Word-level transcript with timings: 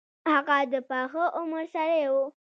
هغه 0.31 0.57
د 0.71 0.75
پاخه 0.89 1.23
عمر 1.37 1.63
سړی 1.73 2.03
وو. 2.13 2.25